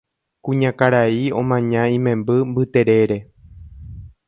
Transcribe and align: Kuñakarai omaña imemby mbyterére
Kuñakarai 0.43 1.19
omaña 1.39 1.83
imemby 1.97 2.35
mbyterére 2.49 3.17